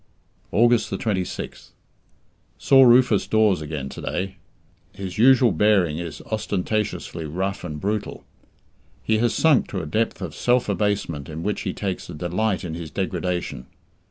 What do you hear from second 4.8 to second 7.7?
His usual bearing is ostentatiously rough